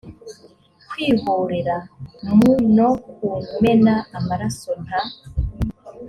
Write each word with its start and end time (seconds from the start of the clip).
kwihorera 0.89 1.75
m 2.37 2.39
no 2.75 2.89
kumena 3.49 3.93
amaraso 4.17 4.69
nta 4.83 5.01